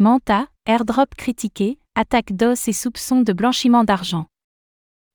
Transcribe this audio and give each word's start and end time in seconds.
Manta, 0.00 0.46
airdrop 0.64 1.12
critiqué, 1.16 1.80
attaque 1.96 2.32
DOS 2.36 2.68
et 2.68 2.72
soupçons 2.72 3.22
de 3.22 3.32
blanchiment 3.32 3.82
d'argent. 3.82 4.26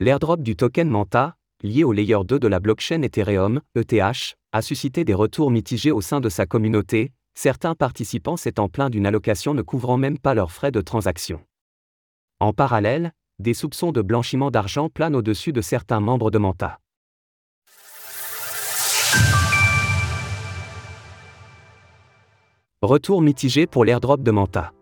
L'airdrop 0.00 0.42
du 0.42 0.56
token 0.56 0.88
Manta, 0.88 1.36
lié 1.62 1.84
au 1.84 1.92
layer 1.92 2.18
2 2.24 2.40
de 2.40 2.48
la 2.48 2.58
blockchain 2.58 3.02
Ethereum, 3.02 3.60
ETH, 3.76 4.34
a 4.50 4.62
suscité 4.62 5.04
des 5.04 5.14
retours 5.14 5.52
mitigés 5.52 5.92
au 5.92 6.00
sein 6.00 6.20
de 6.20 6.28
sa 6.28 6.46
communauté, 6.46 7.12
certains 7.34 7.76
participants 7.76 8.36
s'étant 8.36 8.68
plaints 8.68 8.90
d'une 8.90 9.06
allocation 9.06 9.54
ne 9.54 9.62
couvrant 9.62 9.96
même 9.96 10.18
pas 10.18 10.34
leurs 10.34 10.50
frais 10.50 10.72
de 10.72 10.80
transaction. 10.80 11.40
En 12.40 12.52
parallèle, 12.52 13.12
des 13.38 13.54
soupçons 13.54 13.92
de 13.92 14.02
blanchiment 14.02 14.50
d'argent 14.50 14.88
planent 14.88 15.14
au-dessus 15.14 15.52
de 15.52 15.60
certains 15.60 16.00
membres 16.00 16.32
de 16.32 16.38
Manta. 16.38 16.80
Retour 22.84 23.22
mitigé 23.22 23.66
pour 23.66 23.86
l'airdrop 23.86 24.22
de 24.22 24.30
Manta. 24.30 24.74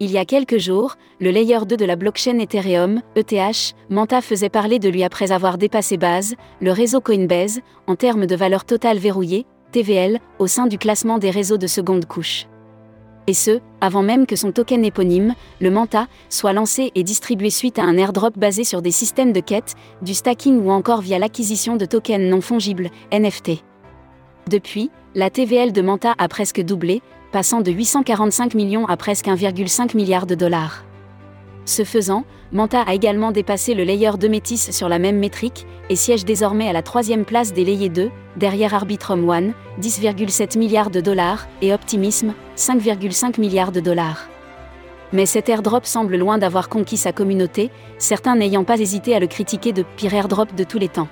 Il 0.00 0.10
y 0.10 0.18
a 0.18 0.26
quelques 0.26 0.58
jours, 0.58 0.96
le 1.18 1.30
layer 1.30 1.60
2 1.66 1.74
de 1.74 1.84
la 1.86 1.96
blockchain 1.96 2.38
Ethereum, 2.38 3.00
ETH, 3.16 3.74
Manta 3.88 4.20
faisait 4.20 4.50
parler 4.50 4.78
de 4.78 4.90
lui 4.90 5.02
après 5.02 5.32
avoir 5.32 5.56
dépassé 5.56 5.96
Base, 5.96 6.34
le 6.60 6.72
réseau 6.72 7.00
Coinbase, 7.00 7.60
en 7.86 7.96
termes 7.96 8.26
de 8.26 8.36
valeur 8.36 8.66
totale 8.66 8.98
verrouillée, 8.98 9.46
TVL, 9.72 10.20
au 10.38 10.46
sein 10.46 10.66
du 10.66 10.76
classement 10.76 11.16
des 11.16 11.30
réseaux 11.30 11.56
de 11.56 11.66
seconde 11.66 12.04
couche. 12.04 12.48
Et 13.26 13.34
ce, 13.34 13.60
avant 13.80 14.02
même 14.02 14.26
que 14.26 14.36
son 14.36 14.52
token 14.52 14.84
éponyme, 14.84 15.32
le 15.62 15.70
Manta, 15.70 16.08
soit 16.28 16.52
lancé 16.52 16.92
et 16.94 17.02
distribué 17.02 17.48
suite 17.48 17.78
à 17.78 17.84
un 17.84 17.96
airdrop 17.96 18.38
basé 18.38 18.62
sur 18.62 18.82
des 18.82 18.90
systèmes 18.90 19.32
de 19.32 19.40
quête, 19.40 19.74
du 20.02 20.12
stacking 20.12 20.62
ou 20.62 20.70
encore 20.70 21.00
via 21.00 21.18
l'acquisition 21.18 21.76
de 21.76 21.86
tokens 21.86 22.28
non 22.28 22.42
fongibles, 22.42 22.90
NFT. 23.10 23.64
Depuis, 24.48 24.92
la 25.16 25.28
TVL 25.28 25.72
de 25.72 25.82
Manta 25.82 26.14
a 26.18 26.28
presque 26.28 26.60
doublé, 26.60 27.02
passant 27.32 27.62
de 27.62 27.72
845 27.72 28.54
millions 28.54 28.86
à 28.86 28.96
presque 28.96 29.26
1,5 29.26 29.96
milliard 29.96 30.24
de 30.24 30.36
dollars. 30.36 30.84
Ce 31.64 31.82
faisant, 31.82 32.22
Manta 32.52 32.82
a 32.82 32.94
également 32.94 33.32
dépassé 33.32 33.74
le 33.74 33.82
layer 33.82 34.12
de 34.20 34.28
Métis 34.28 34.70
sur 34.70 34.88
la 34.88 35.00
même 35.00 35.18
métrique, 35.18 35.66
et 35.90 35.96
siège 35.96 36.24
désormais 36.24 36.68
à 36.68 36.72
la 36.72 36.82
troisième 36.82 37.24
place 37.24 37.54
des 37.54 37.64
layers 37.64 37.88
2, 37.88 38.08
derrière 38.36 38.72
Arbitrum 38.72 39.28
One, 39.28 39.52
10,7 39.80 40.56
milliards 40.58 40.90
de 40.90 41.00
dollars, 41.00 41.48
et 41.60 41.74
Optimism, 41.74 42.32
5,5 42.56 43.40
milliards 43.40 43.72
de 43.72 43.80
dollars. 43.80 44.28
Mais 45.12 45.26
cet 45.26 45.48
airdrop 45.48 45.86
semble 45.86 46.16
loin 46.16 46.38
d'avoir 46.38 46.68
conquis 46.68 46.98
sa 46.98 47.10
communauté, 47.10 47.72
certains 47.98 48.36
n'ayant 48.36 48.62
pas 48.62 48.78
hésité 48.78 49.16
à 49.16 49.18
le 49.18 49.26
critiquer 49.26 49.72
de 49.72 49.84
pire 49.96 50.14
airdrop 50.14 50.54
de 50.54 50.62
tous 50.62 50.78
les 50.78 50.88
temps. 50.88 51.08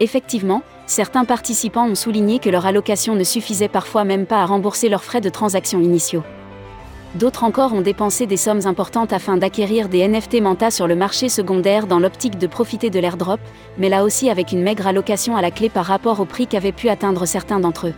Effectivement, 0.00 0.62
certains 0.90 1.24
participants 1.24 1.86
ont 1.86 1.94
souligné 1.94 2.40
que 2.40 2.50
leur 2.50 2.66
allocation 2.66 3.14
ne 3.14 3.22
suffisait 3.22 3.68
parfois 3.68 4.02
même 4.02 4.26
pas 4.26 4.42
à 4.42 4.46
rembourser 4.46 4.88
leurs 4.88 5.04
frais 5.04 5.20
de 5.20 5.28
transaction 5.28 5.80
initiaux. 5.80 6.24
D'autres 7.14 7.44
encore 7.44 7.72
ont 7.72 7.80
dépensé 7.80 8.26
des 8.26 8.36
sommes 8.36 8.66
importantes 8.66 9.12
afin 9.12 9.36
d'acquérir 9.36 9.88
des 9.88 10.06
NFT 10.06 10.40
Manta 10.40 10.70
sur 10.72 10.88
le 10.88 10.96
marché 10.96 11.28
secondaire 11.28 11.86
dans 11.86 12.00
l'optique 12.00 12.38
de 12.38 12.46
profiter 12.48 12.90
de 12.90 12.98
l'airdrop, 12.98 13.38
mais 13.78 13.88
là 13.88 14.02
aussi 14.02 14.30
avec 14.30 14.50
une 14.50 14.62
maigre 14.62 14.88
allocation 14.88 15.36
à 15.36 15.42
la 15.42 15.52
clé 15.52 15.68
par 15.68 15.86
rapport 15.86 16.18
au 16.18 16.24
prix 16.24 16.48
qu'avaient 16.48 16.72
pu 16.72 16.88
atteindre 16.88 17.24
certains 17.24 17.60
d'entre 17.60 17.88
eux. 17.88 17.94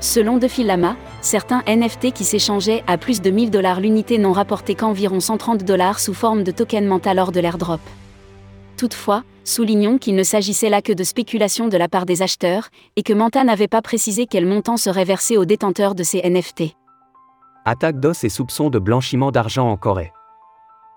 Selon 0.00 0.38
Defilama, 0.38 0.96
certains 1.20 1.62
NFT 1.66 2.12
qui 2.12 2.24
s'échangeaient 2.24 2.84
à 2.86 2.96
plus 2.96 3.20
de 3.20 3.30
1000 3.30 3.50
dollars 3.50 3.80
l'unité 3.80 4.16
n'ont 4.16 4.32
rapporté 4.32 4.74
qu'environ 4.74 5.20
130 5.20 5.62
dollars 5.64 6.00
sous 6.00 6.14
forme 6.14 6.42
de 6.42 6.52
token 6.52 6.86
Manta 6.86 7.12
lors 7.12 7.32
de 7.32 7.40
l'airdrop. 7.40 7.80
Toutefois, 8.78 9.24
soulignons 9.42 9.98
qu'il 9.98 10.14
ne 10.14 10.22
s'agissait 10.22 10.70
là 10.70 10.80
que 10.82 10.92
de 10.92 11.02
spéculation 11.02 11.66
de 11.66 11.76
la 11.76 11.88
part 11.88 12.06
des 12.06 12.22
acheteurs, 12.22 12.68
et 12.94 13.02
que 13.02 13.12
Manta 13.12 13.42
n'avait 13.42 13.66
pas 13.66 13.82
précisé 13.82 14.26
quel 14.26 14.46
montant 14.46 14.76
serait 14.76 15.04
versé 15.04 15.36
aux 15.36 15.44
détenteurs 15.44 15.96
de 15.96 16.04
ces 16.04 16.22
NFT. 16.22 16.76
Attaque 17.64 17.98
d'os 17.98 18.22
et 18.22 18.28
soupçons 18.28 18.70
de 18.70 18.78
blanchiment 18.78 19.32
d'argent 19.32 19.68
en 19.68 19.76
Corée. 19.76 20.12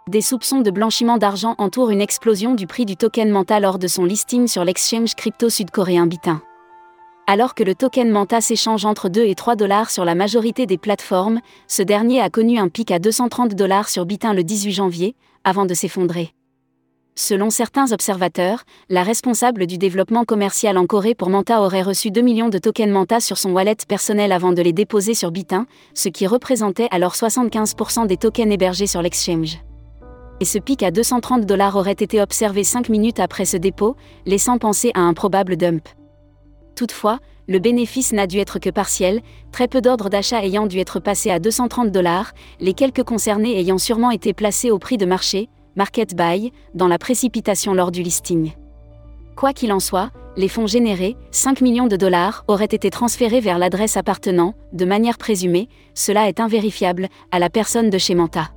Des 0.07 0.21
soupçons 0.21 0.61
de 0.61 0.69
blanchiment 0.69 1.17
d'argent 1.17 1.55
entourent 1.57 1.89
une 1.89 2.01
explosion 2.01 2.53
du 2.53 2.67
prix 2.67 2.85
du 2.85 2.95
token 2.95 3.31
Manta 3.31 3.59
lors 3.59 3.79
de 3.79 3.87
son 3.87 4.05
listing 4.05 4.47
sur 4.47 4.63
l'exchange 4.63 5.15
crypto 5.15 5.49
sud-coréen 5.49 6.05
Bitin. 6.05 6.41
Alors 7.25 7.55
que 7.55 7.63
le 7.63 7.73
token 7.73 8.11
Manta 8.11 8.41
s'échange 8.41 8.85
entre 8.85 9.09
2 9.09 9.25
et 9.25 9.35
3 9.35 9.55
dollars 9.55 9.89
sur 9.89 10.05
la 10.05 10.13
majorité 10.13 10.67
des 10.67 10.77
plateformes, 10.77 11.39
ce 11.67 11.81
dernier 11.81 12.21
a 12.21 12.29
connu 12.29 12.59
un 12.59 12.67
pic 12.67 12.91
à 12.91 12.99
230 12.99 13.55
dollars 13.55 13.89
sur 13.89 14.05
Bitin 14.05 14.33
le 14.33 14.43
18 14.43 14.71
janvier, 14.71 15.15
avant 15.43 15.65
de 15.65 15.73
s'effondrer. 15.73 16.33
Selon 17.15 17.49
certains 17.49 17.91
observateurs, 17.91 18.63
la 18.89 19.03
responsable 19.03 19.67
du 19.67 19.77
développement 19.77 20.23
commercial 20.23 20.77
en 20.77 20.85
Corée 20.85 21.13
pour 21.13 21.29
Manta 21.29 21.61
aurait 21.61 21.81
reçu 21.81 22.09
2 22.09 22.21
millions 22.21 22.47
de 22.47 22.57
tokens 22.57 22.91
Manta 22.91 23.19
sur 23.19 23.37
son 23.37 23.51
wallet 23.51 23.75
personnel 23.85 24.31
avant 24.31 24.53
de 24.53 24.61
les 24.61 24.71
déposer 24.71 25.13
sur 25.13 25.29
Bitin, 25.29 25.65
ce 25.93 26.07
qui 26.07 26.25
représentait 26.25 26.87
alors 26.89 27.13
75% 27.13 28.07
des 28.07 28.15
tokens 28.15 28.51
hébergés 28.51 28.87
sur 28.87 29.01
l'exchange. 29.01 29.59
Et 30.39 30.45
ce 30.45 30.57
pic 30.57 30.83
à 30.83 30.91
230 30.91 31.45
dollars 31.45 31.75
aurait 31.75 31.91
été 31.91 32.21
observé 32.21 32.63
5 32.63 32.87
minutes 32.87 33.19
après 33.19 33.45
ce 33.45 33.57
dépôt, 33.57 33.97
laissant 34.25 34.57
penser 34.57 34.91
à 34.93 35.01
un 35.01 35.13
probable 35.13 35.57
dump. 35.57 35.87
Toutefois, 36.75 37.19
le 37.47 37.59
bénéfice 37.59 38.13
n'a 38.13 38.25
dû 38.25 38.39
être 38.39 38.57
que 38.57 38.69
partiel, 38.69 39.21
très 39.51 39.67
peu 39.67 39.81
d'ordres 39.81 40.09
d'achat 40.09 40.43
ayant 40.43 40.65
dû 40.65 40.79
être 40.79 41.01
passés 41.01 41.29
à 41.29 41.39
230 41.39 41.91
dollars, 41.91 42.31
les 42.61 42.73
quelques 42.73 43.03
concernés 43.03 43.59
ayant 43.59 43.77
sûrement 43.77 44.11
été 44.11 44.33
placés 44.33 44.71
au 44.71 44.79
prix 44.79 44.97
de 44.97 45.05
marché, 45.05 45.49
market 45.75 46.15
buy, 46.15 46.51
dans 46.73 46.87
la 46.87 46.97
précipitation 46.97 47.73
lors 47.73 47.91
du 47.91 48.03
listing. 48.03 48.53
Quoi 49.35 49.53
qu'il 49.53 49.71
en 49.71 49.79
soit, 49.79 50.11
les 50.37 50.47
fonds 50.47 50.67
générés, 50.67 51.17
5 51.31 51.61
millions 51.61 51.87
de 51.87 51.95
dollars, 51.95 52.43
auraient 52.47 52.65
été 52.65 52.89
transférés 52.89 53.39
vers 53.39 53.57
l'adresse 53.57 53.97
appartenant, 53.97 54.53
de 54.73 54.85
manière 54.85 55.17
présumée, 55.17 55.67
cela 55.93 56.27
est 56.27 56.39
invérifiable, 56.39 57.07
à 57.31 57.39
la 57.39 57.49
personne 57.49 57.89
de 57.89 57.97
chez 57.97 58.15
Manta. 58.15 58.51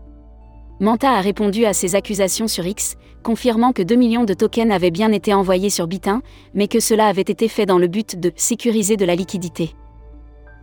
Manta 0.80 1.12
a 1.12 1.20
répondu 1.20 1.64
à 1.64 1.72
ces 1.72 1.94
accusations 1.94 2.48
sur 2.48 2.66
X, 2.66 2.96
confirmant 3.22 3.72
que 3.72 3.82
2 3.82 3.94
millions 3.94 4.24
de 4.24 4.34
tokens 4.34 4.72
avaient 4.72 4.90
bien 4.90 5.12
été 5.12 5.32
envoyés 5.32 5.70
sur 5.70 5.86
Bitin, 5.86 6.20
mais 6.52 6.68
que 6.68 6.80
cela 6.80 7.06
avait 7.06 7.22
été 7.22 7.48
fait 7.48 7.66
dans 7.66 7.78
le 7.78 7.86
but 7.86 8.18
de 8.18 8.32
sécuriser 8.36 8.96
de 8.96 9.04
la 9.04 9.14
liquidité. 9.14 9.74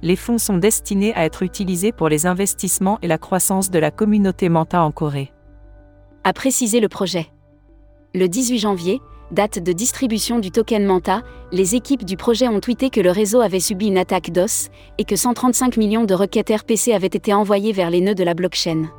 Les 0.01 0.15
fonds 0.15 0.37
sont 0.37 0.57
destinés 0.57 1.13
à 1.15 1.25
être 1.25 1.43
utilisés 1.43 1.91
pour 1.91 2.09
les 2.09 2.25
investissements 2.25 2.99
et 3.01 3.07
la 3.07 3.17
croissance 3.17 3.71
de 3.71 3.79
la 3.79 3.91
communauté 3.91 4.49
Manta 4.49 4.83
en 4.83 4.91
Corée 4.91 5.31
a 6.23 6.33
précisé 6.33 6.79
le 6.79 6.87
projet. 6.87 7.27
Le 8.13 8.27
18 8.27 8.59
janvier, 8.59 9.01
date 9.31 9.59
de 9.59 9.71
distribution 9.71 10.39
du 10.39 10.51
token 10.51 10.85
Manta, 10.85 11.21
les 11.51 11.75
équipes 11.75 12.03
du 12.03 12.17
projet 12.17 12.47
ont 12.47 12.59
tweeté 12.59 12.89
que 12.89 12.99
le 12.99 13.11
réseau 13.11 13.41
avait 13.41 13.59
subi 13.59 13.87
une 13.87 13.97
attaque 13.97 14.31
DOS 14.31 14.69
et 14.97 15.05
que 15.05 15.15
135 15.15 15.77
millions 15.77 16.03
de 16.03 16.13
requêtes 16.13 16.49
RPC 16.49 16.93
avaient 16.93 17.07
été 17.07 17.33
envoyées 17.33 17.71
vers 17.71 17.89
les 17.89 18.01
nœuds 18.01 18.15
de 18.15 18.23
la 18.23 18.33
blockchain. 18.33 18.89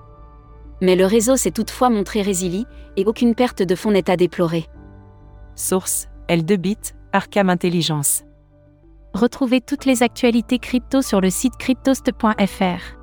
Mais 0.81 0.97
le 0.97 1.07
réseau 1.07 1.37
s'est 1.37 1.51
toutefois 1.51 1.91
montré 1.91 2.23
résilient 2.23 2.67
et 2.97 3.05
aucune 3.05 3.35
perte 3.35 3.63
de 3.63 3.75
fonds 3.75 3.93
n'est 3.93 4.11
à 4.11 4.17
déplorer. 4.17 4.67
Source 5.55 6.09
L2Bit, 6.29 6.95
Arkham 7.13 7.51
Intelligence. 7.51 8.25
Retrouvez 9.15 9.61
toutes 9.61 9.85
les 9.85 10.03
actualités 10.03 10.59
crypto 10.59 11.03
sur 11.03 11.21
le 11.21 11.29
site 11.29 11.57
cryptost.fr. 11.59 12.97